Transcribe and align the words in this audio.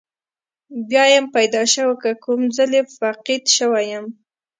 بیا 0.89 1.03
یم 1.13 1.25
پیدا 1.35 1.61
شوی 1.73 1.95
که 2.03 2.11
کوم 2.23 2.41
ځلې 2.57 2.81
فقید 2.97 3.43
شوی 3.57 3.85
یم. 3.91 4.05